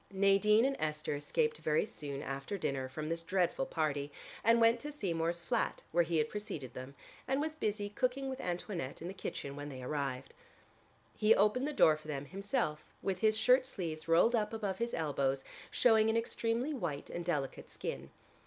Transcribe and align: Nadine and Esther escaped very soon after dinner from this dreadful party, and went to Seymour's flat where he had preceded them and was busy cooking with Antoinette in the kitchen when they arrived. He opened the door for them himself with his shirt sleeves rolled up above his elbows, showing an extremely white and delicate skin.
Nadine 0.09 0.65
and 0.65 0.75
Esther 0.79 1.13
escaped 1.15 1.59
very 1.59 1.85
soon 1.85 2.23
after 2.23 2.57
dinner 2.57 2.89
from 2.89 3.07
this 3.07 3.21
dreadful 3.21 3.67
party, 3.67 4.11
and 4.43 4.59
went 4.59 4.79
to 4.79 4.91
Seymour's 4.91 5.41
flat 5.41 5.83
where 5.91 6.03
he 6.03 6.17
had 6.17 6.27
preceded 6.27 6.73
them 6.73 6.95
and 7.27 7.39
was 7.39 7.53
busy 7.53 7.87
cooking 7.87 8.27
with 8.27 8.41
Antoinette 8.41 9.03
in 9.03 9.07
the 9.07 9.13
kitchen 9.13 9.55
when 9.55 9.69
they 9.69 9.83
arrived. 9.83 10.33
He 11.15 11.35
opened 11.35 11.67
the 11.67 11.71
door 11.71 11.97
for 11.97 12.07
them 12.07 12.25
himself 12.25 12.83
with 13.03 13.19
his 13.19 13.37
shirt 13.37 13.63
sleeves 13.63 14.07
rolled 14.07 14.35
up 14.35 14.53
above 14.53 14.79
his 14.79 14.95
elbows, 14.95 15.43
showing 15.69 16.09
an 16.09 16.17
extremely 16.17 16.73
white 16.73 17.11
and 17.11 17.23
delicate 17.23 17.69
skin. 17.69 18.09